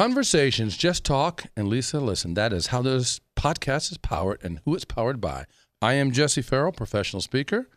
[0.00, 2.32] Conversations, just talk, and Lisa listen.
[2.32, 5.44] That is how this podcast is powered and who it's powered by.
[5.82, 7.68] I am Jesse Farrell, professional speaker,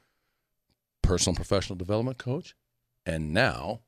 [1.01, 2.55] personal professional development coach,
[3.05, 3.81] and now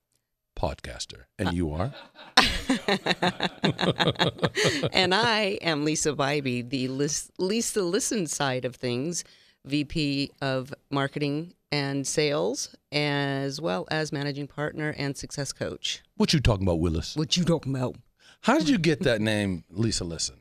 [0.59, 1.27] podcaster.
[1.39, 1.93] And you are?
[4.91, 6.89] and I am Lisa Bybee, the
[7.39, 9.23] Lisa Listen side of things,
[9.63, 16.03] VP of Marketing and Sales, as well as Managing Partner and Success Coach.
[16.17, 17.15] What you talking about, Willis?
[17.15, 17.95] What you talking about?
[18.45, 20.35] How did you get that name, Lisa Listen?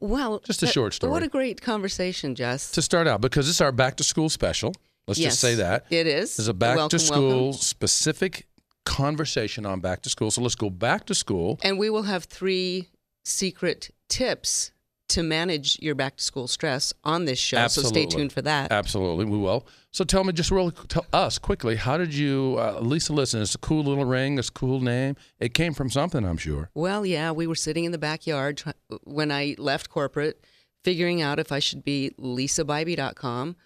[0.00, 1.10] Well, Just a that- short story.
[1.12, 2.70] What a great conversation, Jess.
[2.70, 4.74] To start out, because it's our back to school special.
[5.06, 5.84] Let's yes, just say that.
[5.90, 6.38] It is.
[6.38, 7.52] There's a back Welcome, to school welcome.
[7.60, 8.46] specific
[8.86, 10.30] conversation on back to school.
[10.30, 11.60] So let's go back to school.
[11.62, 12.88] And we will have three
[13.22, 14.72] secret tips
[15.08, 17.66] to manage your back to school stress on this show.
[17.68, 18.72] So stay tuned for that.
[18.72, 19.66] Absolutely, we will.
[19.90, 23.54] So tell me just real, tell us quickly, how did you, uh, Lisa Listen, it's
[23.54, 25.16] a cool little ring, it's a cool name.
[25.38, 26.70] It came from something, I'm sure.
[26.74, 28.62] Well, yeah, we were sitting in the backyard
[29.04, 30.44] when I left corporate,
[30.82, 33.56] figuring out if I should be lisabybee.com.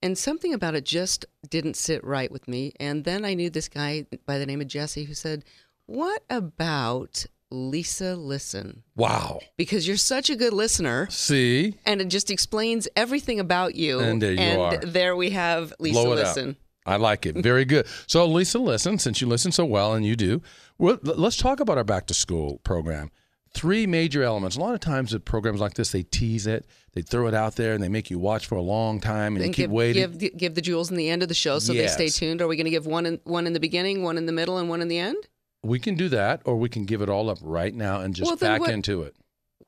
[0.00, 2.72] And something about it just didn't sit right with me.
[2.78, 5.44] And then I knew this guy by the name of Jesse who said,
[5.86, 8.82] What about Lisa Listen?
[8.96, 9.40] Wow.
[9.56, 11.08] Because you're such a good listener.
[11.10, 11.74] See?
[11.86, 14.00] And it just explains everything about you.
[14.00, 14.76] And there you are.
[14.78, 16.50] there we have Lisa Blow it Listen.
[16.50, 16.56] up.
[16.86, 17.36] I like it.
[17.36, 17.86] Very good.
[18.06, 20.40] So, Lisa, listen, since you listen so well, and you do,
[20.78, 23.10] well, let's talk about our back to school program.
[23.52, 24.56] Three major elements.
[24.56, 27.56] A lot of times, with programs like this, they tease it, they throw it out
[27.56, 29.70] there, and they make you watch for a long time, and you And keep give,
[29.70, 30.12] waiting.
[30.18, 32.40] give give the jewels in the end of the show so they stay tuned.
[32.40, 34.56] Are we going to give one in one in the beginning, one in the middle,
[34.58, 35.16] and one in the end?
[35.62, 38.26] We can do that, or we can give it all up right now and just
[38.28, 39.16] Well, then back what- into it.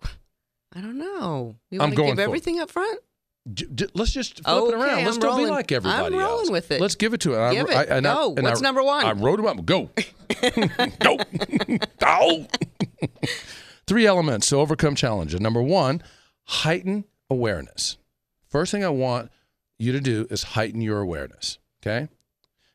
[0.74, 1.56] I don't know.
[1.70, 2.24] You I'm want to going give for it.
[2.24, 3.00] everything up front?
[3.52, 5.04] J- j- let's just flip Okay, it around.
[5.04, 6.50] Let's I'm don't be like everybody I'm rolling else.
[6.50, 6.80] with it.
[6.80, 7.52] Let's give it to it.
[7.52, 7.90] Give I, it.
[7.90, 8.34] I, and I- Go.
[8.36, 9.04] and What's I- number one?
[9.04, 9.64] I wrote them up.
[9.64, 9.90] Go.
[11.00, 11.16] Go.
[12.00, 12.46] Go.
[13.86, 15.40] Three elements to overcome challenges.
[15.40, 16.02] Number one,
[16.44, 17.96] heighten awareness.
[18.46, 19.30] First thing I want
[19.78, 21.58] you to do is heighten your awareness.
[21.82, 22.08] Okay.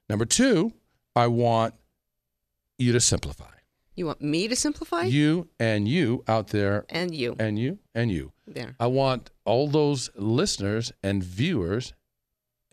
[0.09, 0.73] Number two,
[1.16, 1.75] I want
[2.78, 3.46] you to simplify.
[3.96, 5.03] You want me to simplify?
[5.03, 7.36] You and you out there, and you.
[7.40, 8.34] and you and you.
[8.46, 8.75] There.
[8.80, 11.94] I want all those listeners and viewers,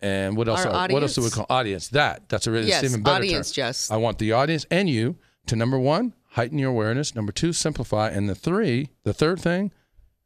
[0.01, 0.67] and what else?
[0.67, 1.89] Our are- what else do we call audience?
[1.89, 3.67] That that's a really yes, even better audience, term.
[3.67, 3.91] Jess.
[3.91, 7.15] I want the audience and you to number one, heighten your awareness.
[7.15, 9.71] Number two, simplify, and the three, the third thing,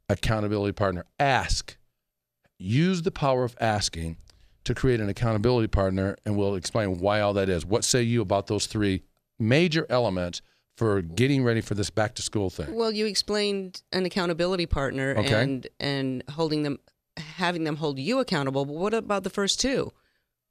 [0.09, 1.05] accountability partner.
[1.19, 1.77] Ask.
[2.59, 4.17] Use the power of asking
[4.65, 7.67] to create an accountability partner, and we'll explain why all that is.
[7.67, 9.03] What say you about those three
[9.39, 10.43] major elements
[10.77, 12.75] for getting ready for this back to school thing?
[12.75, 15.43] well, you explained an accountability partner Okay.
[15.43, 16.79] and and holding them,
[17.17, 18.65] having them hold you accountable.
[18.65, 19.93] But what about the first two?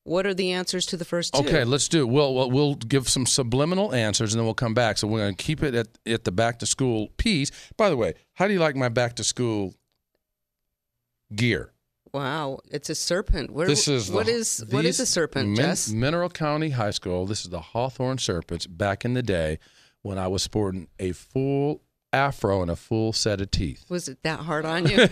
[0.03, 1.41] What are the answers to the first two?
[1.41, 2.09] Okay, let's do it.
[2.09, 4.97] We'll, we'll we'll give some subliminal answers and then we'll come back.
[4.99, 7.49] So we're going to keep it at, at the back to school piece.
[7.75, 9.73] By the way, how do you like my back to school
[11.35, 11.71] gear?
[12.15, 13.51] Wow, it's a serpent.
[13.51, 15.89] Where, This is what the- is what is a serpent, Min- Jess?
[15.89, 17.25] Mineral County High School.
[17.25, 19.59] This is the Hawthorne Serpents back in the day
[20.01, 21.81] when I was sporting a full
[22.13, 23.83] afro and a full set of teeth.
[23.89, 24.95] Was it that hard on you?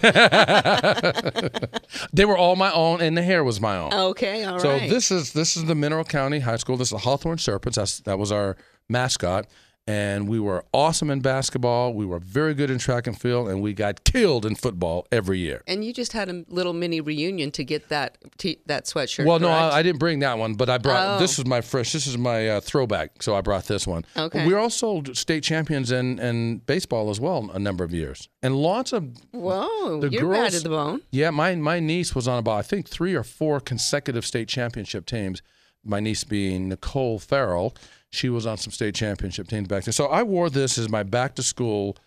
[2.14, 3.94] they were all my own and the hair was my own.
[3.94, 4.62] okay, all right.
[4.62, 6.78] So this is this is the Mineral County High School.
[6.78, 7.76] This is the Hawthorne Serpents.
[7.76, 8.56] That's, that was our
[8.88, 9.48] mascot,
[9.86, 11.94] and we were awesome in basketball.
[11.94, 15.40] We were very good in track and field, and we got killed in football every
[15.40, 15.62] year.
[15.68, 19.26] And you just had a little mini reunion to get that t- that sweatshirt.
[19.26, 19.50] well, no.
[19.50, 21.20] I, I didn't bring that one, but I brought Oh.
[21.20, 21.92] this is my fresh.
[21.92, 24.06] This is my uh, throwback, so I brought this one.
[24.16, 24.48] Okay.
[24.48, 28.94] We're also state champions in, in baseball as well, a number of years, and lots
[28.94, 31.02] of Whoa, the you're bad girls- at the bone.
[31.12, 35.06] Yeah, my my niece was on about I think three or four consecutive state championship
[35.06, 35.42] teams.
[35.86, 37.76] My niece being Nicole Farrell,
[38.14, 39.92] she was on some state championship teams back then.
[39.92, 41.98] So I wore this as my back to school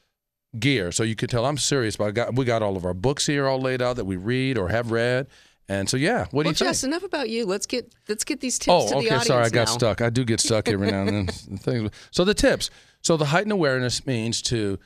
[0.58, 0.92] gear.
[0.92, 1.96] So you could tell I'm serious.
[1.96, 4.16] But I got we got all of our books here all laid out that we
[4.16, 5.26] read or have read.
[5.68, 6.68] And so yeah, what do Well, you think?
[6.68, 7.44] Jess, enough about you.
[7.44, 9.24] Let's get let's get these tips Oh, to the okay.
[9.24, 9.72] Sorry, I got now.
[9.74, 10.00] stuck.
[10.00, 11.28] I do get stuck every now and
[11.64, 11.90] then.
[12.12, 12.70] So the tips.
[13.02, 14.78] So the heightened awareness means to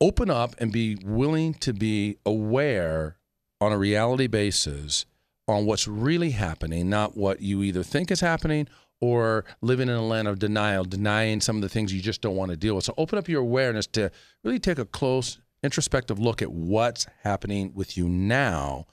[0.00, 3.16] open up and be willing to be aware
[3.60, 5.04] on a reality basis
[5.46, 8.68] on what's really happening, not what you either think is happening
[9.00, 12.36] or living in a land of denial, denying some of the things you just don't
[12.36, 12.84] want to deal with.
[12.84, 14.10] So open up your awareness to
[14.42, 18.86] really take a close introspective look at what's happening with you now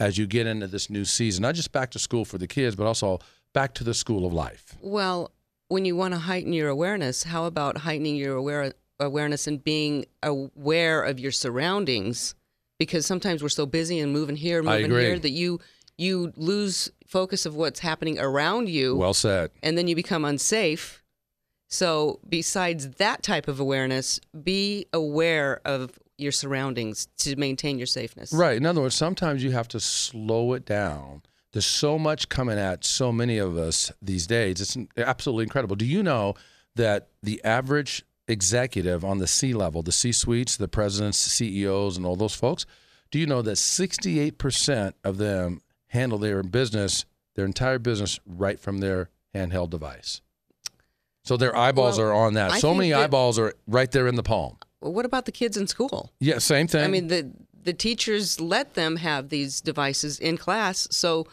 [0.00, 2.74] as you get into this new season, not just back to school for the kids,
[2.74, 3.18] but also
[3.52, 4.76] back to the school of life.
[4.80, 5.30] Well,
[5.68, 10.06] when you want to heighten your awareness, how about heightening your aware, awareness and being
[10.22, 12.34] aware of your surroundings?
[12.78, 15.60] Because sometimes we're so busy and moving here, moving here that you
[15.98, 19.50] you lose focus of what's happening around you, Well said.
[19.62, 21.02] and then you become unsafe.
[21.68, 28.32] So, besides that type of awareness, be aware of your surroundings to maintain your safeness.
[28.32, 28.56] Right.
[28.56, 31.22] In other words, sometimes you have to slow it down.
[31.52, 34.60] There's so much coming at so many of us these days.
[34.60, 35.76] It's absolutely incredible.
[35.76, 36.34] Do you know
[36.76, 42.06] that the average executive on the C level, the C suites, the presidents, CEOs, and
[42.06, 42.64] all those folks,
[43.10, 45.60] do you know that 68% of them
[45.92, 47.04] handle their business,
[47.36, 50.20] their entire business, right from their handheld device?
[51.24, 52.50] So their eyeballs Well, are on that.
[52.52, 54.56] I so many that- eyeballs are right there in the palm.
[54.80, 56.10] Well, what about the kids in school?
[56.18, 56.82] Yeah, same thing.
[56.84, 57.30] I mean, the
[57.62, 60.88] the teachers let them have these devices in class.
[60.90, 61.28] So,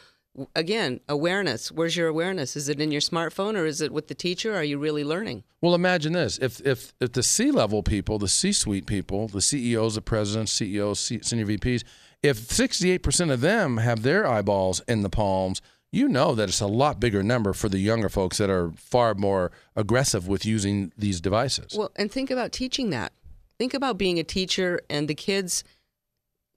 [0.55, 1.71] again, awareness.
[1.71, 2.55] Where's your awareness?
[2.55, 4.55] Is it in your smartphone or is it with the teacher?
[4.55, 5.43] Are you really learning?
[5.59, 9.41] Well, imagine this: if if if the C level people, the C suite people, the
[9.41, 11.83] CEOs, the presidents, CEOs, C- senior VPs,
[12.23, 15.61] if sixty eight percent of them have their eyeballs in the palms,
[15.91, 19.15] you know that it's a lot bigger number for the younger folks that are far
[19.15, 21.75] more aggressive with using these devices.
[21.77, 23.13] Well, and think about teaching that.
[23.57, 25.63] Think about being a teacher and the kids.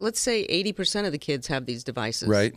[0.00, 2.28] Let's say eighty percent of the kids have these devices.
[2.28, 2.54] right.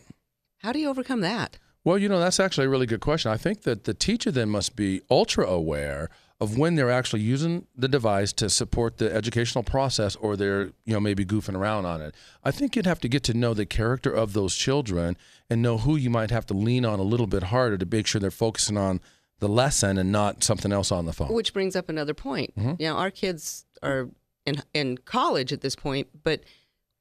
[0.60, 1.60] How do you overcome that?
[1.84, 3.32] Well, you know, that's actually a really good question.
[3.32, 6.10] I think that the teacher then must be ultra aware
[6.42, 10.94] of when they're actually using the device to support the educational process or they're, you
[10.94, 12.14] know, maybe goofing around on it.
[12.44, 15.16] I think you'd have to get to know the character of those children
[15.50, 18.06] and know who you might have to lean on a little bit harder to make
[18.06, 19.00] sure they're focusing on
[19.40, 21.34] the lesson and not something else on the phone.
[21.34, 22.56] Which brings up another point.
[22.58, 22.74] Mm-hmm.
[22.80, 24.10] You know, our kids are
[24.46, 26.42] in in college at this point, but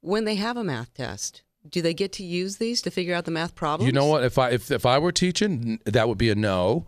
[0.01, 3.25] when they have a math test, do they get to use these to figure out
[3.25, 3.87] the math problems?
[3.87, 4.23] You know what?
[4.23, 6.85] If I if, if I were teaching, that would be a no.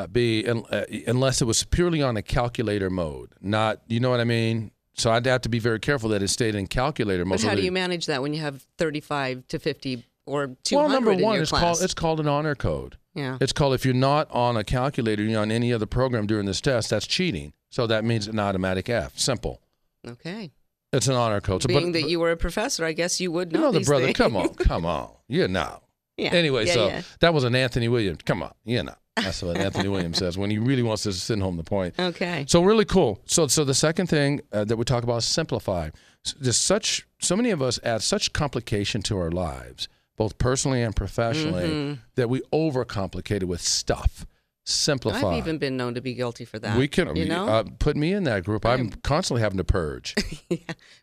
[0.00, 4.20] Uh, be uh, unless it was purely on a calculator mode, not you know what
[4.20, 4.70] I mean.
[4.94, 7.40] So I'd have to be very careful that it stayed in calculator mode.
[7.40, 10.88] But how do you manage that when you have 35 to 50 or 200 well,
[10.88, 11.62] number one, it's class?
[11.62, 12.96] called it's called an honor code.
[13.14, 13.36] yeah.
[13.40, 16.60] It's called if you're not on a calculator, you're on any other program during this
[16.60, 16.90] test.
[16.90, 17.52] That's cheating.
[17.70, 19.18] So that means an automatic F.
[19.18, 19.60] Simple.
[20.06, 20.50] Okay.
[20.92, 21.62] It's an honor code.
[21.62, 23.78] So, Being but, that you were a professor, I guess you would you know, know
[23.78, 24.06] the brother.
[24.06, 24.16] things.
[24.16, 25.10] Come on, come on.
[25.28, 25.82] You know.
[26.16, 26.30] yeah.
[26.32, 27.02] Anyway, yeah, so yeah.
[27.20, 28.20] that was an Anthony Williams.
[28.24, 28.94] Come on, you know.
[29.22, 31.94] That's what Anthony Williams says when he really wants to send home the point.
[31.98, 32.44] Okay.
[32.48, 33.20] So really cool.
[33.26, 35.90] So so the second thing uh, that we talk about is simplify.
[36.38, 40.94] There's such so many of us add such complication to our lives, both personally and
[40.94, 42.00] professionally, Mm-hmm.
[42.16, 44.26] that we overcomplicate it with stuff.
[44.66, 45.26] Simplify.
[45.30, 46.76] I've even been known to be guilty for that.
[46.76, 48.64] we can you know, uh, put me in that group.
[48.66, 50.14] I'm constantly having to purge.
[50.50, 50.58] yeah.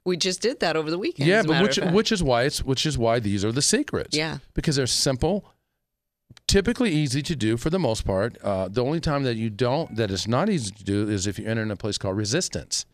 [0.06, 1.28] we just did that over the weekend.
[1.28, 4.16] yeah, but which which is why it's which is why these are the secrets.
[4.16, 4.38] Yeah.
[4.54, 5.44] because they're simple,
[6.48, 8.38] typically easy to do for the most part.
[8.42, 11.38] Uh, the only time that you don't that it's not easy to do is if
[11.38, 12.86] you enter in a place called resistance.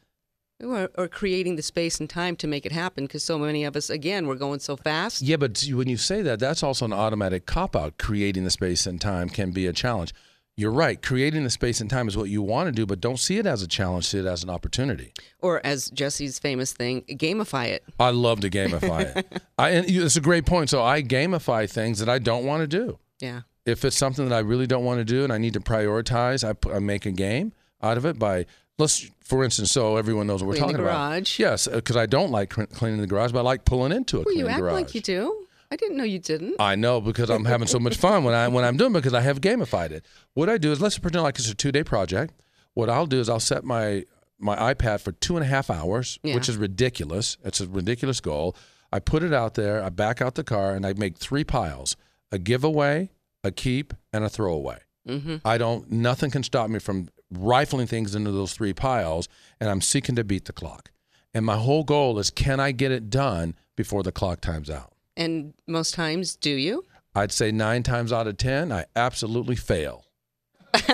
[0.61, 3.75] or, or creating the space and time to make it happen because so many of
[3.75, 5.21] us, again, we're going so fast.
[5.21, 7.97] Yeah, but when you say that, that's also an automatic cop out.
[7.97, 10.13] Creating the space and time can be a challenge.
[10.55, 11.01] You're right.
[11.01, 13.47] Creating the space and time is what you want to do, but don't see it
[13.47, 14.05] as a challenge.
[14.05, 15.11] See it as an opportunity.
[15.39, 17.83] Or as Jesse's famous thing, gamify it.
[17.99, 19.41] I love to gamify it.
[19.57, 20.69] I, and it's a great point.
[20.69, 22.99] So I gamify things that I don't want to do.
[23.23, 23.41] Yeah.
[23.65, 26.43] If it's something that I really don't want to do and I need to prioritize,
[26.43, 28.45] I, I make a game out of it by
[28.77, 31.39] let's, for instance, so everyone knows what we're Clean the talking garage.
[31.39, 31.39] about.
[31.39, 34.19] Yes, uh, because I don't like cleaning the garage, but I like pulling into a
[34.19, 34.73] Well, clean you act garage.
[34.73, 35.45] like you do.
[35.71, 36.57] I didn't know you didn't.
[36.59, 39.13] I know because I'm having so much fun when I when I'm doing it because
[39.15, 40.05] I have gamified it.
[40.35, 42.33] What I do is let's pretend like it's a two day project.
[42.75, 44.03] What I'll do is I'll set my
[44.37, 46.35] my iPad for two and a half hours, Yeah.
[46.35, 47.37] which is ridiculous.
[47.43, 48.55] It's a ridiculous goal.
[48.91, 49.81] I put it out there.
[49.83, 51.95] I back out the car and I make three piles:
[52.31, 53.09] a giveaway,
[53.43, 54.79] a keep, and a throwaway.
[55.07, 55.37] Mm-hmm.
[55.45, 55.91] I don't.
[55.91, 59.27] Nothing can stop me from rifling things into those three piles,
[59.59, 60.91] and I'm seeking to beat the clock.
[61.33, 64.93] And my whole goal is, can I get it done before the clock times out?
[65.17, 66.85] And most times, do you?
[67.15, 70.05] I'd say nine times out of ten, I absolutely fail.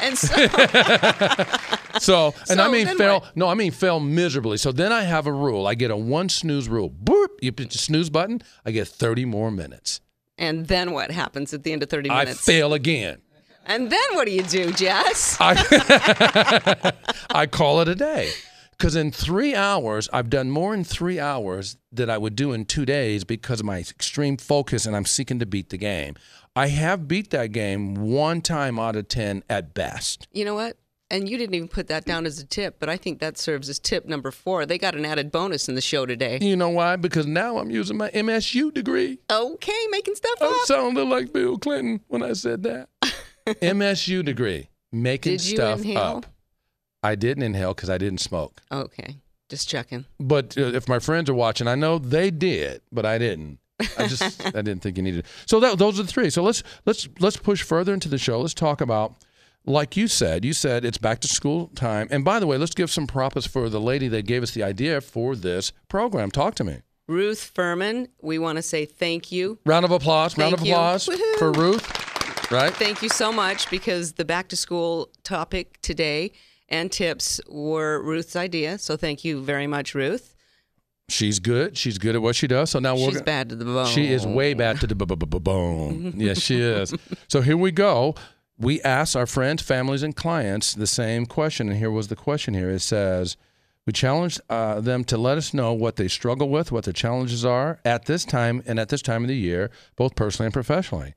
[0.00, 0.34] And so,
[2.04, 3.20] So, and I mean fail.
[3.20, 3.36] what?
[3.36, 4.56] No, I mean fail miserably.
[4.58, 5.66] So then I have a rule.
[5.66, 6.90] I get a one snooze rule.
[6.90, 7.28] Boop.
[7.40, 8.42] You put the snooze button.
[8.64, 10.00] I get thirty more minutes.
[10.38, 12.48] and then what happens at the end of 30 minutes?
[12.48, 13.22] I fail again.
[13.66, 15.36] and then what do you do, Jess?
[15.40, 16.92] I
[17.30, 18.32] I call it a day.
[18.72, 22.64] Because in three hours, I've done more in three hours than I would do in
[22.64, 26.16] two days because of my extreme focus and I'm seeking to beat the game.
[26.56, 30.26] I have beat that game one time out of 10 at best.
[30.32, 30.76] You know what?
[31.10, 33.68] And you didn't even put that down as a tip, but I think that serves
[33.68, 34.64] as tip number four.
[34.66, 36.38] They got an added bonus in the show today.
[36.40, 36.96] You know why?
[36.96, 39.18] Because now I'm using my MSU degree.
[39.30, 40.50] Okay, making stuff up.
[40.50, 40.66] I up.
[40.66, 42.88] sounded like Bill Clinton when I said that.
[43.46, 45.98] MSU degree, making Did you stuff inhale?
[45.98, 46.26] up.
[47.02, 48.62] I didn't inhale because I didn't smoke.
[48.72, 49.18] Okay,
[49.50, 50.06] just checking.
[50.18, 53.58] But uh, if my friends are watching, I know they did, but I didn't.
[53.98, 55.20] I just I didn't think you needed.
[55.20, 55.26] it.
[55.44, 56.30] So that those are the three.
[56.30, 58.40] So let's let's let's push further into the show.
[58.40, 59.14] Let's talk about
[59.66, 62.08] like you said, you said it's back to school time.
[62.10, 64.62] And by the way, let's give some props for the lady that gave us the
[64.62, 66.30] idea for this program.
[66.30, 66.78] Talk to me.
[67.06, 69.58] Ruth Furman, we want to say thank you.
[69.66, 70.36] Round of applause.
[70.38, 70.72] round of you.
[70.72, 71.36] applause Woohoo.
[71.38, 72.50] for Ruth.
[72.50, 72.72] Right?
[72.74, 76.32] Thank you so much because the back to school topic today
[76.68, 78.78] and tips were Ruth's idea.
[78.78, 80.34] So thank you very much, Ruth.
[81.10, 81.76] She's good.
[81.76, 82.70] She's good at what she does.
[82.70, 83.86] So now we're She's gonna- bad to the bone.
[83.86, 86.14] She is way bad to the bone.
[86.16, 86.94] yes, she is.
[87.28, 88.14] So here we go.
[88.64, 92.54] We asked our friends, families, and clients the same question, and here was the question.
[92.54, 93.36] Here it says,
[93.84, 97.44] we challenged uh, them to let us know what they struggle with, what their challenges
[97.44, 101.14] are at this time and at this time of the year, both personally and professionally.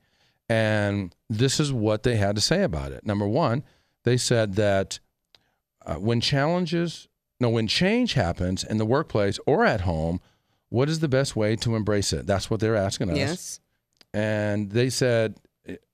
[0.50, 3.06] And this is what they had to say about it.
[3.06, 3.64] Number one,
[4.04, 4.98] they said that
[5.86, 7.08] uh, when challenges,
[7.40, 10.20] no, when change happens in the workplace or at home,
[10.68, 12.26] what is the best way to embrace it?
[12.26, 13.16] That's what they're asking us.
[13.16, 13.60] Yes.
[14.12, 15.36] And they said,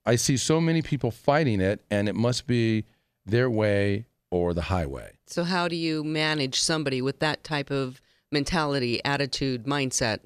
[0.07, 2.85] I see so many people fighting it, and it must be
[3.27, 5.13] their way or the highway.
[5.27, 8.01] So how do you manage somebody with that type of
[8.31, 10.21] mentality, attitude, mindset?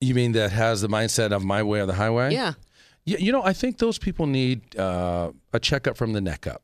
[0.00, 2.32] You mean that has the mindset of my way or the highway?
[2.32, 2.54] Yeah.
[3.04, 6.62] Yeah, you know, I think those people need uh, a checkup from the neck up.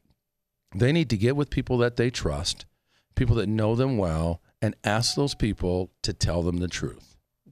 [0.75, 2.65] They need to get with people that they trust,
[3.17, 7.08] people that know them well, and ask those people to tell them the truth.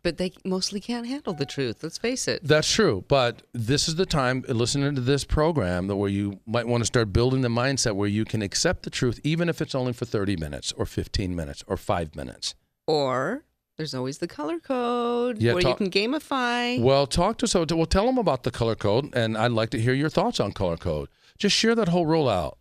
[0.07, 1.83] But they mostly can't handle the truth.
[1.83, 2.41] Let's face it.
[2.45, 6.69] That's true, but this is the time listening to this program that where you might
[6.69, 9.75] want to start building the mindset where you can accept the truth, even if it's
[9.75, 12.55] only for 30 minutes or 15 minutes or five minutes.
[12.87, 13.43] Or
[13.77, 16.81] there's always the color code Yeah, where talk- you can gamify.
[16.81, 19.81] Well, talk to so well, tell them about the color code, and I'd like to
[19.81, 21.09] hear your thoughts on color code.
[21.37, 22.59] Just share that whole rollout.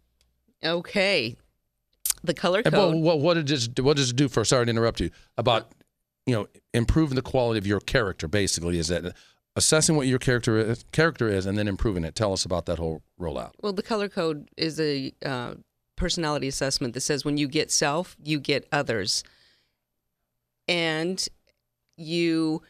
[0.64, 1.36] Okay.
[2.24, 2.96] The color And code.
[2.96, 4.44] what, what, what does it, what does it do for?
[4.44, 5.12] Sorry to interrupt you.
[5.38, 5.68] About
[6.26, 8.28] you know improving the quality of your character.
[8.28, 9.16] Basically, is that
[9.56, 12.16] assessing what your character is, character is, and then improving it.
[12.16, 13.52] Tell us about that whole rollout.
[13.62, 15.56] Well, the color code is a uh,
[15.96, 19.24] personality assessment that says when you get self, you get others,
[20.68, 21.26] and
[21.98, 22.62] you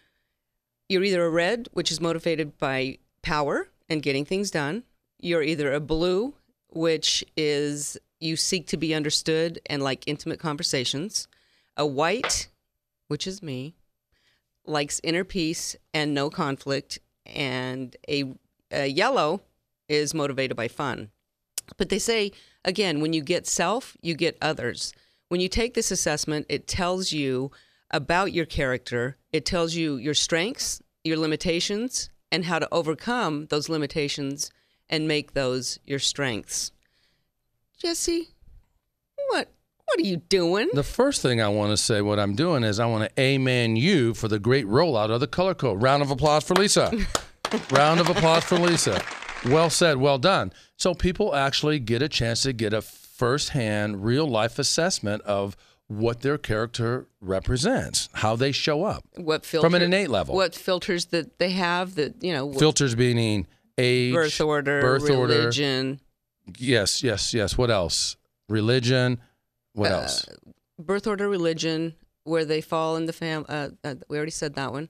[0.87, 4.83] you're either a red, which is motivated by power and getting things done.
[5.19, 6.35] You're either a blue,
[6.69, 11.27] which is you seek to be understood and like intimate conversations.
[11.77, 12.47] A white,
[13.07, 13.75] which is me,
[14.65, 18.33] likes inner peace and no conflict, and a,
[18.71, 19.41] a yellow
[19.87, 21.09] is motivated by fun.
[21.77, 22.31] But they say,
[22.63, 24.93] again, when you get self, you get others.
[25.29, 27.51] When you take this assessment, it tells you
[27.91, 33.69] about your character, it tells you your strengths, your limitations, and how to overcome those
[33.69, 34.51] limitations
[34.89, 36.71] and make those your strengths.
[37.77, 38.34] Jesse,
[39.85, 40.69] what are you doing?
[40.73, 43.75] The first thing I want to say, what I'm doing is I want to amen
[43.75, 45.81] you for the great rollout of the color code.
[45.81, 46.91] Round of applause for Lisa.
[47.71, 49.01] Round of applause for Lisa.
[49.45, 50.51] Well said, well done.
[50.77, 55.55] So people actually get a chance to get a firsthand, real life assessment of
[55.87, 59.05] what their character represents, how they show up.
[59.15, 60.35] What filter, From an innate level.
[60.35, 63.45] What filters that they have that, you know, Filters meaning
[63.77, 65.33] age, birth order, birth order.
[65.33, 65.99] religion,
[66.57, 67.57] Yes, yes, yes.
[67.57, 68.17] What else?
[68.49, 69.19] Religion.
[69.75, 70.25] What Uh, else?
[70.79, 73.45] birth order, religion, where they fall in the fam.
[73.47, 74.89] Uh, uh, we already said that one.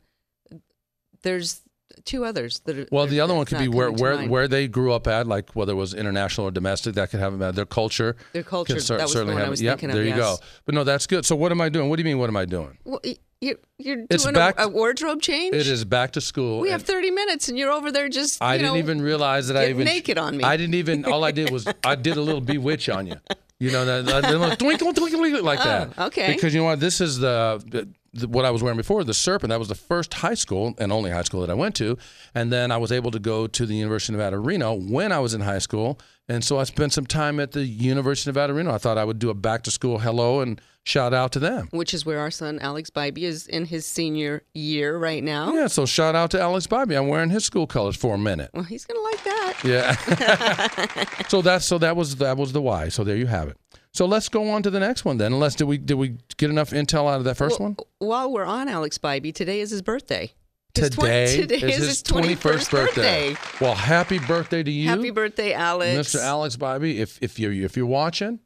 [1.23, 1.61] There's
[2.03, 2.87] two others that are.
[2.91, 4.29] Well, the other one could be where where mind.
[4.31, 6.93] where they grew up at, like whether it was international or domestic.
[6.95, 8.15] That could have about their culture.
[8.33, 10.05] Their culture, cer- that was the certainly one I have- was yep, thinking of, There
[10.05, 10.37] you go.
[10.65, 11.25] But no, that's good.
[11.25, 11.89] So what am I doing?
[11.89, 12.19] What do you mean?
[12.19, 12.77] What am I doing?
[12.83, 12.99] Well,
[13.41, 15.55] you're you're It's doing back a, a wardrobe change.
[15.55, 16.59] It is back to school.
[16.59, 18.41] We have 30 minutes, and you're over there just.
[18.41, 20.43] I you didn't know, even realize that I even naked on me.
[20.43, 21.05] I didn't even.
[21.05, 23.15] All I did was I did a little bewitch on you.
[23.59, 25.93] You know that that twinkle twinkle twinkle like oh, that.
[25.97, 26.33] Oh, okay.
[26.33, 26.81] Because you know what?
[26.81, 29.49] This is the, the, the what I was wearing before the serpent.
[29.49, 31.97] That was the first high school and only high school that I went to.
[32.33, 35.19] And then I was able to go to the University of Nevada Reno when I
[35.19, 35.99] was in high school.
[36.27, 38.73] And so I spent some time at the University of Nevada Reno.
[38.73, 41.67] I thought I would do a back to school hello and shout out to them.
[41.71, 45.53] Which is where our son Alex Bybee is in his senior year right now.
[45.53, 46.97] Yeah, so shout out to Alex Bybee.
[46.97, 48.51] I'm wearing his school colors for a minute.
[48.53, 49.53] Well, he's gonna like that.
[49.63, 51.23] Yeah.
[51.27, 52.89] so that's so that was that was the why.
[52.89, 53.57] So there you have it.
[53.93, 55.33] So let's go on to the next one then.
[55.33, 57.77] Unless did we did we get enough intel out of that first one?
[57.99, 60.33] While we're on Alex Bybee, today is his birthday.
[60.75, 63.37] His Today, today is his 21st birthday.
[63.61, 66.13] Well, happy birthday to you, Happy birthday, Alex.
[66.13, 66.19] Mr.
[66.21, 66.97] Alex Bybee.
[66.97, 68.39] If if you're if you're watching,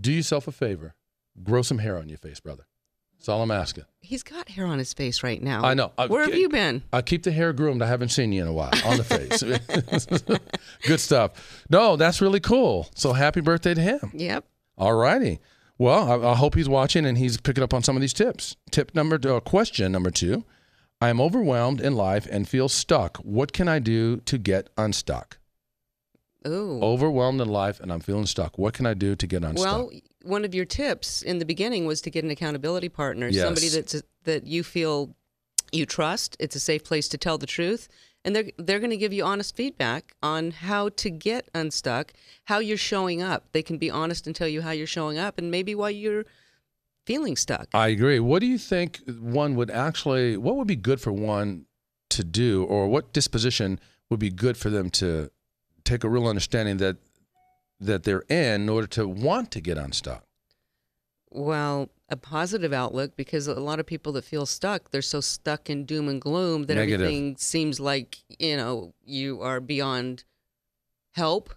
[0.00, 0.94] do yourself a favor,
[1.42, 2.66] grow some hair on your face, brother.
[3.18, 3.84] That's all I'm asking.
[4.00, 5.64] He's got hair on his face right now.
[5.64, 5.92] I know.
[5.96, 6.82] I- Where have you been?
[6.92, 7.80] I keep the hair groomed.
[7.82, 9.42] I haven't seen you in a while on the face.
[10.86, 11.64] Good stuff.
[11.70, 12.88] No, that's really cool.
[12.94, 14.10] So happy birthday to him.
[14.14, 14.44] Yep.
[14.78, 15.40] All righty.
[15.78, 18.56] Well, I, I hope he's watching and he's picking up on some of these tips.
[18.70, 20.44] Tip number two, uh, question number two.
[21.00, 23.18] I am overwhelmed in life and feel stuck.
[23.18, 25.38] What can I do to get unstuck?
[26.44, 26.80] Oh.
[26.80, 28.56] Overwhelmed in life and I'm feeling stuck.
[28.58, 29.66] What can I do to get unstuck?
[29.66, 29.90] Well,
[30.26, 33.74] one of your tips in the beginning was to get an accountability partner, somebody Yes.
[33.74, 35.14] that's that you feel
[35.72, 36.36] you trust.
[36.38, 37.88] It's a safe place to tell the truth,
[38.24, 42.12] and they're they're going to give you honest feedback on how to get unstuck,
[42.44, 43.44] how you're showing up.
[43.52, 46.24] They can be honest and tell you how you're showing up, and maybe why you're
[47.04, 47.68] feeling stuck.
[47.72, 48.18] I agree.
[48.20, 51.66] What do you think one would actually, what would be good for one
[52.10, 53.78] to do, or what disposition
[54.10, 55.30] would be good for them to
[55.84, 56.96] take a real understanding that
[57.80, 60.24] that they're in in order to want to get unstuck?
[61.30, 65.68] Well, a positive outlook because a lot of people that feel stuck, they're so stuck
[65.68, 67.00] in doom and gloom that Negative.
[67.02, 70.24] everything seems like, you know, you are beyond
[71.12, 71.52] help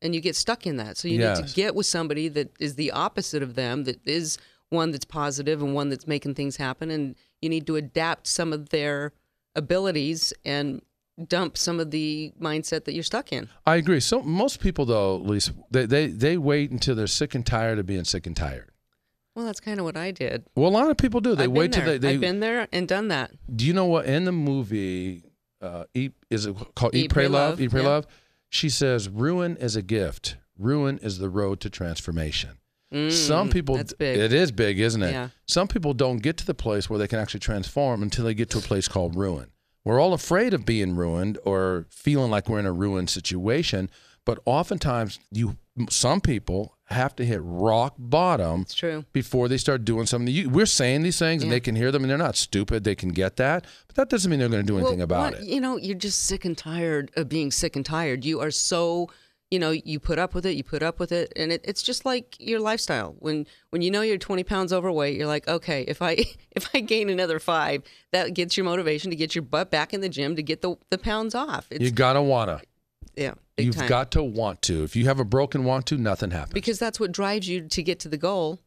[0.00, 0.96] and you get stuck in that.
[0.96, 4.38] So you need to get with somebody that is the opposite of them, that is
[4.70, 8.52] one that's positive and one that's making things happen and you need to adapt some
[8.52, 9.12] of their
[9.54, 10.82] abilities and
[11.26, 13.48] dump some of the mindset that you're stuck in.
[13.66, 14.00] I agree.
[14.00, 17.78] So most people, though, at least they, they they wait until they're sick and tired
[17.78, 18.70] of being sick and tired.
[19.34, 20.44] Well, that's kind of what I did.
[20.56, 21.34] Well, a lot of people do.
[21.34, 21.98] They I've wait till they.
[21.98, 23.30] they I've been there and done that.
[23.54, 25.22] do you know what in the movie?
[25.60, 27.50] Uh, Eat is it called Eat, Eat, Pray, Pray, Love?
[27.50, 27.88] Love, Eat Pray yeah.
[27.88, 28.06] Love.
[28.48, 30.36] She says, "Ruin is a gift.
[30.58, 32.58] Ruin is the road to transformation."
[33.10, 34.16] Some Mm, people, that's big.
[34.18, 35.12] it is big, isn't it?
[35.12, 35.28] Yeah.
[35.46, 38.48] Some people don't get to the place where they can actually transform until they get
[38.50, 39.48] to a place called ruin.
[39.84, 43.88] We're all afraid of being ruined or feeling like we're in a ruined situation,
[44.24, 45.56] but oftentimes you,
[45.88, 49.04] some people have to hit rock bottom It's true.
[49.12, 50.32] before they start doing something.
[50.34, 52.84] You, we're saying these things and they can hear them and they're not stupid.
[52.84, 55.32] They can get that, but that doesn't mean they're going to do anything Well, about
[55.34, 55.46] what- it.
[55.48, 58.24] You know, you're just sick and tired of being sick and tired.
[58.24, 59.08] You are so,
[59.50, 61.82] you know, you put up with it, you put up with it, and it, it's
[61.82, 63.14] just like your lifestyle.
[63.18, 66.80] When when you know you're 20 pounds overweight, you're like, okay, if I if I
[66.80, 67.82] gain another five,
[68.12, 70.76] that gets your motivation to get your butt back in the gym to get the
[70.90, 71.66] the pounds off.
[71.70, 72.60] It's You gotta wanna.
[73.16, 73.88] yeah, You've time.
[73.88, 74.84] got to want to.
[74.84, 76.52] If you have a broken want to, nothing happens.
[76.52, 78.60] because that's what drives you to get to the goal.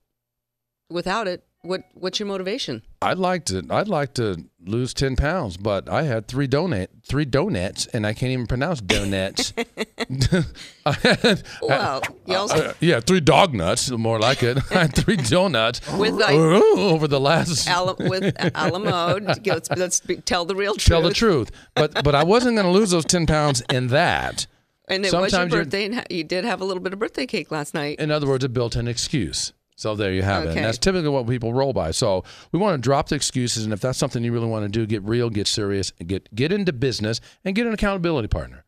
[0.90, 2.82] Without it, what what's your motivation?
[3.02, 3.64] I'd like to.
[3.70, 8.14] I'd like to lose ten pounds, but I had three donut, three donuts, and I
[8.14, 9.54] can't even pronounce donuts.
[10.86, 14.58] I had, Well, also uh, yeah, three dog nuts, more like it.
[14.72, 17.68] I had three donuts With, like, over the last.
[17.68, 20.88] Al- with Alamo, let's, let's be, tell the real truth.
[20.88, 24.48] Tell the truth, but but I wasn't going to lose those ten pounds in that.
[24.88, 27.26] And it was your Sometimes birthday, and you did have a little bit of birthday
[27.26, 28.00] cake last night.
[28.00, 29.54] In other words, a built-in excuse.
[29.82, 30.56] So there you have it.
[30.56, 31.90] And that's typically what people roll by.
[31.90, 34.70] So we want to drop the excuses, and if that's something you really want to
[34.70, 38.64] do, get real, get serious, get get into business, and get an accountability partner,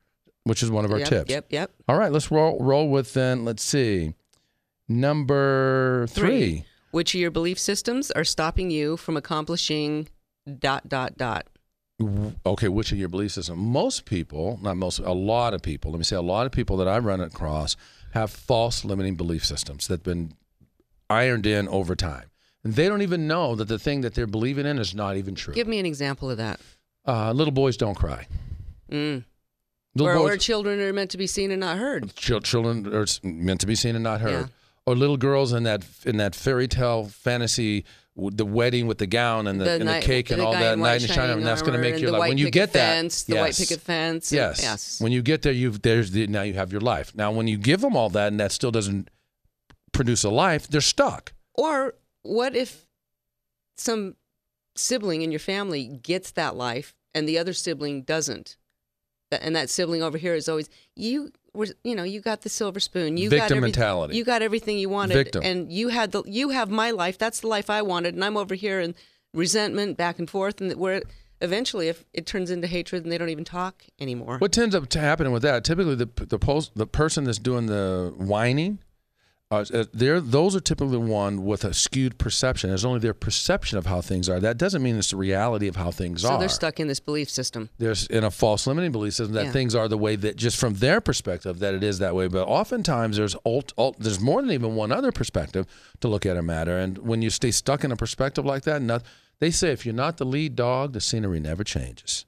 [0.45, 1.29] which is one of our yep, tips.
[1.29, 1.71] Yep, yep.
[1.87, 3.45] All right, let's roll roll with then.
[3.45, 4.15] Let's see,
[4.89, 6.65] number three.
[6.89, 10.09] Which of your belief systems are stopping you from accomplishing
[10.59, 11.45] dot dot dot?
[12.43, 13.59] Okay, which of your belief systems?
[13.59, 15.91] Most people, not most, a lot of people.
[15.91, 17.75] Let me say, a lot of people that I run across
[18.13, 20.33] have false limiting belief systems that've been
[21.13, 22.29] ironed in over time,
[22.63, 25.35] and they don't even know that the thing that they're believing in is not even
[25.35, 25.53] true.
[25.53, 26.59] Give me an example of that.
[27.05, 28.27] Uh, little boys don't cry.
[28.91, 29.23] Mm.
[29.99, 32.15] Or children are meant to be seen and not heard.
[32.15, 34.31] chil- children are meant to be seen and not heard.
[34.31, 34.45] Yeah.
[34.85, 39.47] Or little girls in that in that fairy tale fantasy, the wedding with the gown
[39.47, 41.45] and the, and the night- cake and the all that in knight in shining, and
[41.45, 42.27] that's going to make your life.
[42.29, 44.31] When you get that, fence, the white picket fence.
[44.31, 44.61] and- Yes.
[44.63, 45.01] yes.
[45.01, 47.15] When you get there, you've there's the now you have your life.
[47.15, 49.09] Now, when you give them all that and that still doesn't
[49.93, 51.33] produce a life, they're stuck.
[51.55, 52.85] Or what if
[53.77, 54.15] some
[54.75, 58.57] sibling in your family gets that life and the other sibling doesn't?
[59.31, 62.79] And that sibling over here is always you were you know you got the silver
[62.79, 64.15] spoon you got Victim every- mentality.
[64.15, 65.41] you got everything you wanted Victim.
[65.43, 68.37] and you had the you have my life that's the life I wanted and I'm
[68.37, 68.93] over here in
[69.33, 71.01] resentment back and forth and where
[71.41, 74.87] eventually if it turns into hatred and they don't even talk anymore What tends up
[74.89, 75.63] to happening with that?
[75.63, 78.79] Typically, the the post the person that's doing the whining,
[79.61, 82.69] uh, those are typically the one with a skewed perception.
[82.71, 84.39] It's only their perception of how things are.
[84.39, 86.39] That doesn't mean it's the reality of how things so are.
[86.39, 89.51] they're stuck in this belief system There's in a false limiting belief system that Yeah.
[89.51, 92.27] things are the way that just from their perspective that it is that way.
[92.27, 95.65] But oftentimes there's alt, alt, there's more than even one other perspective
[96.01, 96.77] to look at a matter.
[96.77, 99.03] And when you stay stuck in a perspective like that, not,
[99.39, 102.25] they say if you're not the lead dog, the scenery never changes.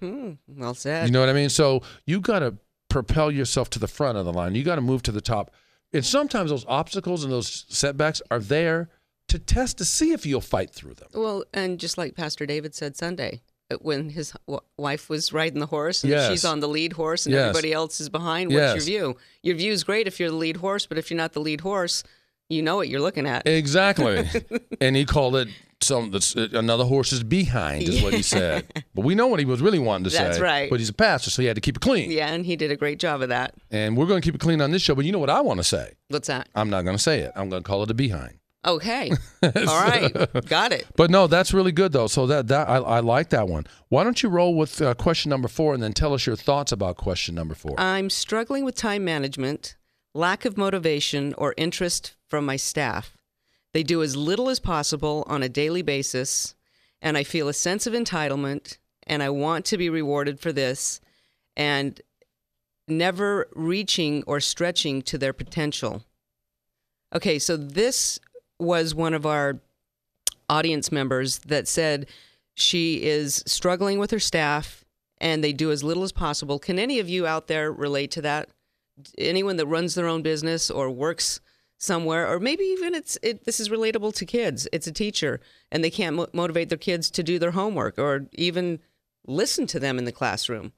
[0.00, 1.48] hmm well said You know what I mean?
[1.48, 2.56] So you got to
[2.88, 4.54] propel yourself to the front of the line.
[4.54, 5.50] You got to move to the top.
[5.92, 8.88] And sometimes those obstacles and those setbacks are there
[9.28, 11.08] to test to see if you'll fight through them.
[11.14, 15.58] Well, and just like Pastor David said Sunday, uh, when his w- wife was riding
[15.60, 16.30] the horse and Yes.
[16.30, 17.48] she's on the lead horse and Yes.
[17.48, 18.74] everybody else is behind, what's Yes.
[18.76, 19.16] your view?
[19.42, 21.62] Your view is great if you're the lead horse, but if you're not the lead
[21.62, 22.04] horse,
[22.48, 23.46] you know what you're looking at.
[23.46, 24.28] Exactly.
[24.80, 25.48] and he called it
[25.82, 28.84] some that's uh, another horse's behind is what he said.
[28.94, 30.22] but we know what he was really wanting to say.
[30.22, 30.70] That's right.
[30.70, 32.10] But he's a pastor, so he had to keep it clean.
[32.10, 33.54] yeah, and he did a great job of that.
[33.70, 34.94] And we're going to keep it clean on this show.
[34.94, 35.92] But you know what I want to say?
[36.08, 36.48] What's that?
[36.54, 37.32] I'm not going to say it.
[37.36, 38.38] I'm going to call it a behind.
[38.66, 39.12] Okay.
[39.42, 40.12] All right.
[40.46, 40.86] Got it.
[40.96, 42.08] But no, that's really good though.
[42.08, 43.64] So that that I, I like that one.
[43.90, 46.72] Why don't you roll with uh, question number four and then tell us your thoughts
[46.72, 47.78] about question number four?
[47.78, 49.76] I'm struggling with time management,
[50.16, 53.16] lack of motivation or interest from my staff.
[53.72, 56.54] They do as little as possible on a daily basis,
[57.02, 61.00] and I feel a sense of entitlement, and I want to be rewarded for this,
[61.56, 62.00] and
[62.88, 66.04] never reaching or stretching to their potential.
[67.14, 68.18] Okay, so this
[68.58, 69.60] was one of our
[70.48, 72.06] audience members that said
[72.54, 74.84] she is struggling with her staff
[75.18, 76.58] and they do as little as possible.
[76.58, 78.48] Can any of you out there relate to that?
[79.18, 81.40] Anyone that runs their own business or works
[81.78, 84.66] somewhere, or maybe even it's it, this is relatable to kids.
[84.72, 88.26] It's a teacher and they can't mo- motivate their kids to do their homework or
[88.32, 88.80] even
[89.26, 90.72] listen to them in the classroom.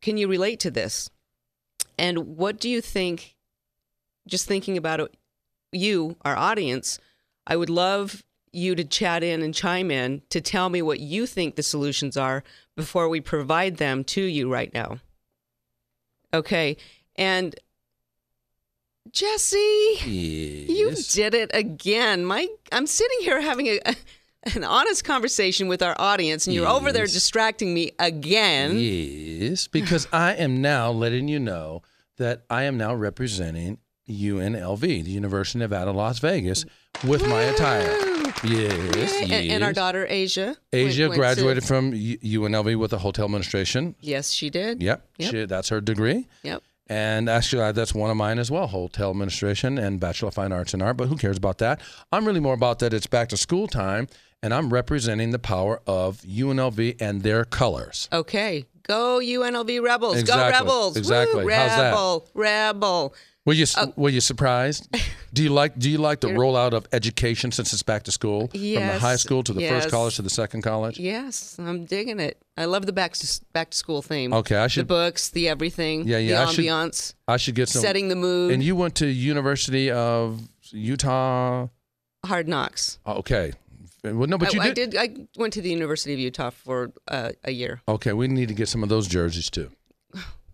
[0.00, 1.10] Can you relate to this?
[1.98, 3.34] And what do you think?
[4.28, 5.16] Just thinking about it,
[5.72, 6.98] you, our audience,
[7.46, 11.26] I would love you to chat in and chime in to tell me what you
[11.26, 12.44] think the solutions are
[12.76, 14.98] before we provide them to you right now.
[16.32, 16.76] Okay.
[17.18, 17.54] And
[19.10, 22.24] Jesse, you did it again.
[22.24, 23.80] My I'm sitting here having a,
[24.54, 28.74] an honest conversation with our audience and you're over there distracting me again.
[28.78, 31.82] Yes, because I am now letting you know
[32.18, 33.78] that I am now representing
[34.08, 36.64] UNLV, the University of Nevada, Las Vegas,
[37.04, 37.90] with my attire.
[38.44, 40.56] Yes, And, and our daughter Asia.
[40.72, 43.94] Asia went- went to- graduated from UNLV with a hotel administration.
[44.00, 44.82] yes, she did.
[44.82, 45.30] Yep, Yep.
[45.30, 46.26] She, that's her degree.
[46.42, 46.62] Yep.
[46.88, 50.72] And actually, that's one of mine as well hotel administration and Bachelor of Fine Arts
[50.72, 50.96] in Art.
[50.96, 51.80] But who cares about that?
[52.12, 54.08] I'm really more about that it's back to school time,
[54.42, 58.08] and I'm representing the power of UNLV and their colors.
[58.12, 58.66] Okay.
[58.84, 60.16] Go UNLV Rebels.
[60.16, 60.44] Exactly.
[60.44, 60.94] Go Rebels.
[60.94, 61.52] Woo, Exactly.
[61.52, 61.90] How's that?
[61.90, 62.28] Rebel.
[62.32, 63.14] Rebel.
[63.48, 63.94] Were you Oh.
[63.96, 64.94] were you surprised?
[65.32, 68.48] Do you like do you like the rollout of education since it's back to school
[68.48, 69.72] from the high school to the yes.
[69.72, 70.98] first college to the second college?
[71.00, 72.36] Yes, I'm digging it.
[72.58, 74.34] I love the back to back to school theme.
[74.34, 77.54] Okay, I should The books, the everything, Yeah, yeah, I the should- ambiance, I should
[77.54, 77.80] get some.
[77.80, 78.52] setting the mood.
[78.52, 81.68] and you went to University of Utah.
[82.26, 82.98] Hard knocks.
[83.06, 83.52] Okay,
[84.04, 84.90] well, no, but I, you I did.
[84.90, 85.00] did.
[85.00, 87.80] I went to the University of Utah for uh, a year.
[87.86, 89.70] Okay, we need to get some of those jerseys too.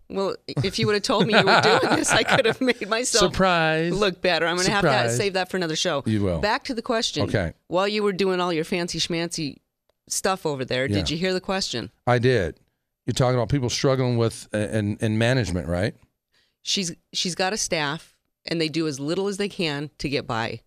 [0.09, 2.87] Well, if you would have told me you were doing this, I could have made
[2.87, 3.91] myself Surprise!
[3.93, 4.45] look better.
[4.45, 5.17] I'm going to have to Surprise.
[5.17, 6.03] save that for another show.
[6.05, 6.39] You will.
[6.39, 7.23] Back to the question.
[7.23, 7.53] Okay.
[7.67, 9.57] While you were doing all your fancy schmancy
[10.07, 10.97] stuff over there, Yeah.
[10.97, 11.91] did you hear the question?
[12.05, 12.59] I did.
[13.07, 15.95] You're talking about people struggling with uh, in, in management, right?
[16.61, 18.15] She's she's got a staff,
[18.47, 20.61] and they do as little as they can to get by.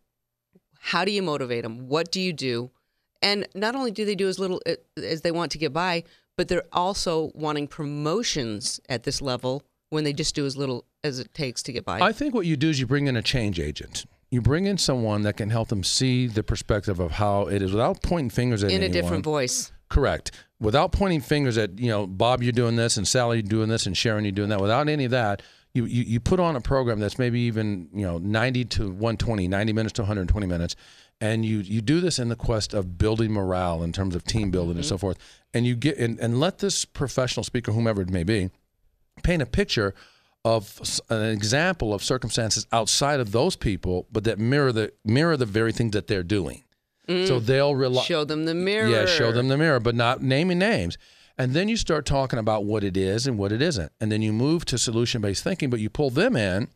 [0.80, 1.88] How do you motivate them?
[1.88, 2.70] What do you do?
[3.20, 6.04] And not only do they do as little uh, as they want to get by,
[6.38, 11.18] but they're also wanting promotions at this level when they just do as little as
[11.18, 12.00] it takes to get by.
[12.00, 14.06] I think what you do is you bring in a change agent.
[14.30, 17.72] You bring in someone that can help them see the perspective of how it is
[17.72, 19.72] without pointing fingers at in a different voice.
[19.88, 20.30] Correct.
[20.60, 23.86] Without pointing fingers at, you know, Bob, you're doing this, and Sally, you're doing this,
[23.86, 24.60] and Sharon, you're doing that.
[24.60, 25.42] Without any of that,
[25.74, 29.48] you, you, you put on a program that's maybe even, you know, 90 to 120,
[29.48, 30.76] 90 minutes to 120 minutes.
[31.20, 34.50] And you, you do this in the quest of building morale in terms of team
[34.50, 35.00] building and so mm-hmm.
[35.00, 35.18] forth.
[35.52, 38.50] And you get, and, and let this professional speaker, whomever it may be,
[39.22, 39.94] paint a picture
[40.44, 45.44] of an example of circumstances outside of those people, but that mirror the mirror the
[45.44, 46.64] very things that they're doing.
[47.08, 47.46] So mm.
[47.46, 48.04] they'll rely.
[48.04, 48.88] Show them the mirror.
[48.88, 50.98] Yeah, show them the mirror, but not naming names.
[51.38, 53.92] And then you start talking about what it is and what it isn't.
[54.00, 56.68] And then you move to solution based thinking, but you pull them in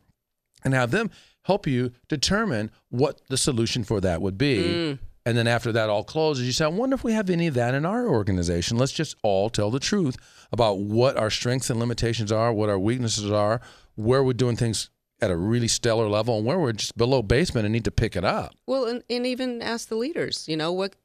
[0.63, 1.11] and have them
[1.43, 4.57] help you determine what the solution for that would be.
[4.57, 4.99] Mm.
[5.25, 7.53] And then after that all closes, you say, I wonder if we have any of
[7.53, 8.77] that in our organization.
[8.77, 10.17] Let's just all tell the truth
[10.51, 13.61] about what our strengths and limitations are, what our weaknesses are,
[13.95, 14.89] where we're doing things
[15.21, 18.17] at a really stellar level, and where we're just below basement and need to pick
[18.17, 18.53] it up.
[18.67, 20.95] Well, and, and even ask the leaders, you know, what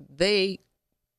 [0.00, 0.58] they,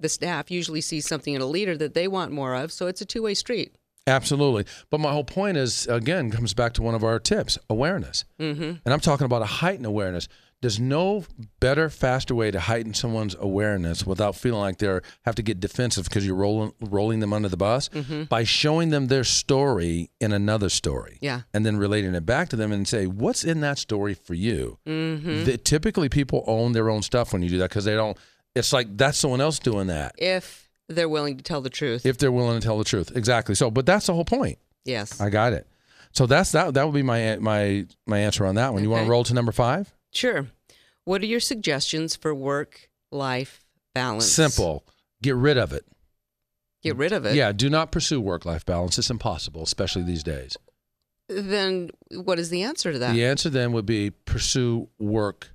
[0.02, 2.74] the staff, usually see something in a leader that they want more of.
[2.74, 3.78] So it's a two way street.
[4.08, 4.66] Absolutely.
[4.90, 8.26] But my whole point is, again, comes back to one of our tips awareness.
[8.40, 8.64] Mm-hmm.
[8.84, 10.28] And I'm talking about a heightened awareness.
[10.62, 11.26] There's no
[11.60, 16.04] better, faster way to heighten someone's awareness without feeling like they have to get defensive
[16.04, 17.90] because you're rolling, rolling them under the bus
[18.30, 21.18] by showing them their story in another story.
[21.20, 21.42] Yeah.
[21.52, 24.78] And then relating it back to them and say, what's in that story for you?
[24.86, 25.46] Mm-hmm.
[25.46, 28.16] The, typically, people own their own stuff when you do that because they don't,
[28.54, 32.06] it's like that's someone else doing that If they're willing to tell the truth.
[32.06, 33.12] if they're willing to tell the truth.
[33.16, 33.56] Exactly.
[33.56, 34.58] So, but that's the whole point.
[34.86, 35.20] yes.
[35.22, 35.68] I got it.
[36.14, 36.74] So that's that.
[36.74, 38.84] That would be my my my answer on that one.
[38.84, 39.94] You want to roll to number five?
[40.12, 40.48] Sure.
[41.06, 43.64] What are your suggestions for work life
[43.96, 44.30] balance?
[44.32, 44.84] Simple.
[45.22, 45.86] Get rid of it.
[46.84, 47.36] Get rid of it.
[47.36, 47.52] Yeah.
[47.54, 48.98] Do not pursue work life balance.
[48.98, 50.58] It's impossible, especially these days.
[51.30, 53.14] Then what is the answer to that?
[53.14, 55.52] The answer then would be pursue work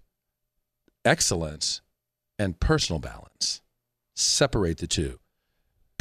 [1.04, 1.82] excellence
[2.38, 3.60] and personal balance.
[4.14, 5.18] Separate the two.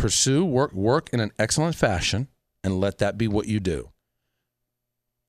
[0.06, 2.28] Pursue work work in an excellent fashion
[2.64, 3.90] and let that be what you do.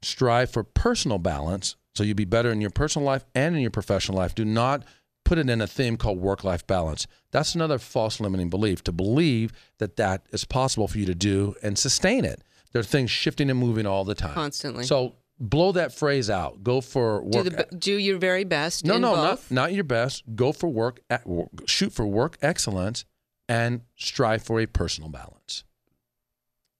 [0.03, 3.71] Strive for personal balance so you be better in your personal life and in your
[3.71, 4.35] professional life.
[4.35, 4.85] Do not
[5.25, 7.07] put it in a theme called work life balance.
[7.31, 11.55] That's another false limiting belief to believe that that is possible for you to do
[11.63, 12.43] and sustain it.
[12.73, 14.35] There are things shifting and moving all the time.
[14.35, 14.85] Constantly.
[14.85, 16.63] So blow that phrase out.
[16.63, 17.71] Go for do, work.
[17.71, 18.85] the, do your very best.
[18.85, 19.51] no, no, both.
[19.51, 20.23] not not your best.
[20.35, 21.01] Go for work.
[21.09, 21.25] At,
[21.65, 23.07] shoot for work excellence,
[23.49, 25.65] and strive for a personal balance.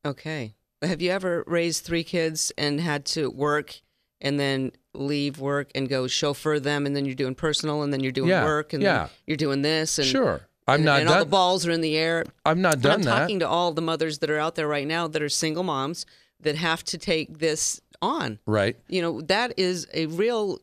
[0.05, 0.55] Okay.
[0.83, 3.81] Have you ever raised three kids and had to work
[4.21, 8.01] and then leave work and go chauffeur them, and then you're doing personal, and then
[8.01, 9.09] you're doing Yeah, work, and yeah.
[9.27, 11.97] you're doing this, and sure, I'm and, not and all the balls are in the
[11.97, 12.25] air.
[12.45, 13.19] I've not And done I'm that.
[13.21, 16.07] talking to all the mothers that are out there right now that are single moms
[16.41, 18.39] that have to take this on.
[18.47, 18.77] right.
[18.89, 20.61] You know, that is a real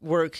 [0.00, 0.38] work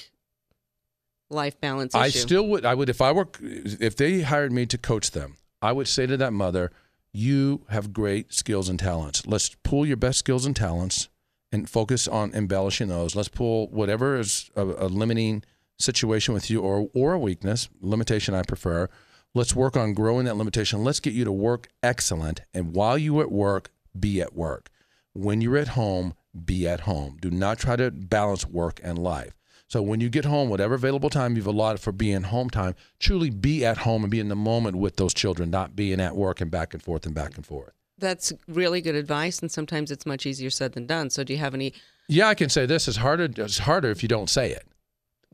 [1.31, 2.03] life balance issue.
[2.03, 2.65] I still would.
[2.65, 5.37] I would if I were if they hired me to coach them.
[5.63, 6.71] I would say to that mother,
[7.13, 9.27] "You have great skills and talents.
[9.27, 11.09] Let's pull your best skills and talents
[11.53, 13.15] and focus on embellishing those.
[13.15, 15.43] Let's pull whatever is a, a limiting
[15.79, 18.89] situation with you or or a weakness, limitation I prefer.
[19.35, 20.83] Let's work on growing that limitation.
[20.83, 22.41] Let's get you to work excellent.
[22.55, 24.71] And while you're at work, be at work.
[25.13, 27.19] When you're at home, be at home.
[27.21, 29.35] Do not try to balance work and life.
[29.69, 33.31] So when you get home, whatever available time you've allotted for being home time, truly
[33.31, 36.41] be at home and be in the moment with those children, not being at work
[36.41, 37.73] and back and forth and back and forth.
[37.99, 41.11] That's really good advice, and sometimes it's much easier said than done.
[41.11, 41.73] So, do you have any?
[42.09, 43.25] Yeah, I can say this is harder.
[43.25, 44.67] It's harder if you don't say it.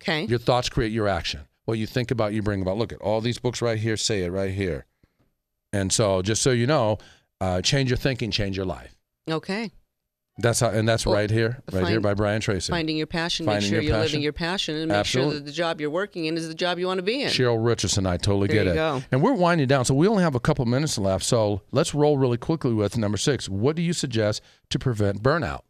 [0.01, 0.25] Okay.
[0.25, 1.41] Your thoughts create your action.
[1.65, 2.79] What you think about, you bring about.
[2.79, 3.97] Look at all these books right here.
[3.97, 4.87] Say it right here.
[5.73, 6.99] And so, just so you know,
[7.41, 8.97] uh, change your thinking, change your life.
[9.29, 9.73] Okay.
[10.39, 12.71] That's how, and that's Well, right here, right here by Brian Tracy.
[12.73, 14.03] Finding your passion, make sure your you're passion.
[14.07, 16.79] living your passion, and make sure that the job you're working in is the job
[16.79, 17.29] you want to be in.
[17.29, 18.75] Cheryl Richardson, I totally There get it.
[18.75, 19.03] go.
[19.13, 21.25] And we're winding down, so we only have a couple minutes left.
[21.25, 23.47] So let's roll really quickly with number six.
[23.47, 24.41] What do you suggest
[24.71, 25.61] to prevent burnout?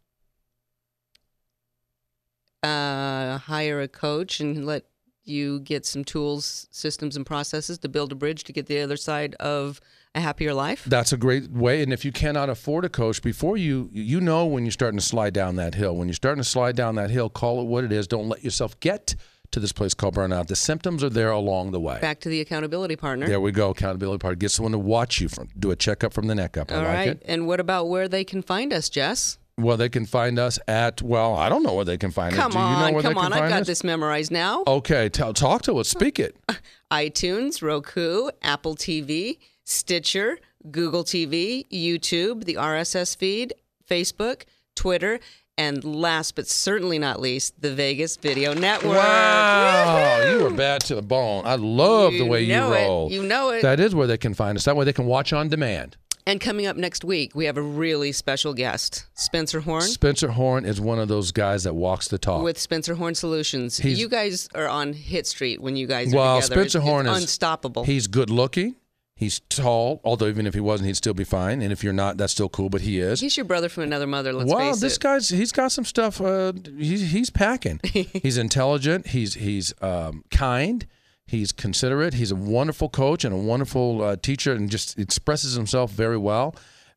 [2.63, 4.85] uh, hire a coach and let
[5.25, 8.95] you get some tools, systems, and processes to build a bridge to get the other
[8.97, 9.81] side of
[10.15, 10.83] a happier life.
[10.85, 11.81] That's a great way.
[11.81, 15.05] And if you cannot afford a coach, before you you know when you're starting to
[15.05, 15.95] slide down that hill.
[15.95, 18.07] When you're starting to slide down that hill, call it what it is.
[18.07, 19.15] Don't let yourself get
[19.51, 20.47] to this place called burnout.
[20.47, 21.99] The symptoms are there along the way.
[21.99, 23.27] Back to the accountability partner.
[23.27, 23.69] There we go.
[23.69, 24.35] Accountability partner.
[24.35, 26.71] Get someone to watch you from do a checkup from the neck up.
[26.71, 27.07] I All like right.
[27.09, 27.23] it.
[27.25, 29.37] And what about where they can find us, Jess?
[29.55, 32.47] Well, they can find us at well, I don't know where they can find Come
[32.47, 32.53] us.
[32.53, 33.33] Do you on, know where come they can on.
[33.33, 33.67] I've got us?
[33.67, 34.63] this memorized now.
[34.65, 35.89] Okay, tell, talk to us.
[35.89, 36.35] Speak it.
[36.91, 40.37] iTunes, Roku, Apple TV, Stitcher,
[40.71, 43.53] Google TV, YouTube, the RSS feed,
[43.89, 44.43] Facebook,
[44.75, 45.19] Twitter,
[45.57, 48.97] and last but certainly not least, the Vegas Video Network.
[48.97, 50.37] Wow, Woohoo!
[50.37, 51.45] you were bad to the bone.
[51.45, 52.85] I love the way you know it.
[52.87, 53.11] roll.
[53.11, 53.61] You know it.
[53.61, 54.65] That is where they can find us.
[54.65, 55.95] That way they can watch on demand.
[56.25, 60.63] And coming up next week, we have a really special guest, Spencer Horn Spencer Horn
[60.65, 62.41] is one of those guys that walks the talk.
[62.43, 63.77] with Spencer Horn Solutions.
[63.77, 66.61] He's- you guys are on Hit Street when you guys are well, together.
[66.61, 67.83] Spencer It's- Horn it's is unstoppable.
[67.83, 68.75] He's good looking.
[69.15, 71.61] He's tall, although even if he wasn't, he'd still be fine.
[71.61, 72.69] And if you're not, that's still cool.
[72.69, 73.19] But he is.
[73.19, 74.33] He's your brother from another mother.
[74.33, 75.01] Let's wow, face this it.
[75.01, 76.19] guy's he's got some stuff.
[76.19, 77.79] Uh, he's he's packing.
[77.83, 79.07] he's intelligent.
[79.07, 80.87] He's he's um, kind.
[81.27, 82.15] He's considerate.
[82.15, 86.55] He's a wonderful coach and a wonderful uh, teacher, and just expresses himself very well.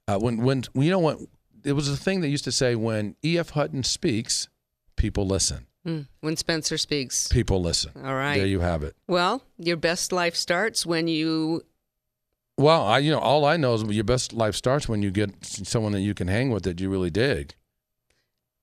[0.08, 1.18] Uh, when when you know what
[1.64, 3.50] it was a thing that used to say when E.F.
[3.50, 4.48] Hutton speaks,
[4.96, 5.66] people listen.
[5.86, 7.28] Mm, when Spencer speaks.
[7.28, 7.92] People listen.
[8.04, 8.36] All right.
[8.36, 8.96] There you have it.
[9.06, 11.62] Well, your best life starts when you.
[12.58, 15.30] Well, I you know all I know is your best life starts when you get
[15.44, 17.54] someone that you can hang with that you really dig,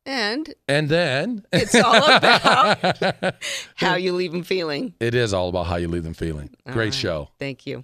[0.06, 3.36] And and then It's all about
[3.76, 4.94] how you leave them feeling.
[5.00, 6.50] it is all about how you leave them feeling.
[6.66, 6.94] All Great right.
[6.94, 7.30] show.
[7.40, 7.84] Thank you.